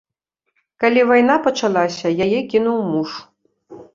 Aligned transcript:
Калі 0.83 1.01
вайна 1.09 1.35
пачалася, 1.47 2.15
яе 2.25 2.39
кінуў 2.53 2.79
муж. 2.97 3.11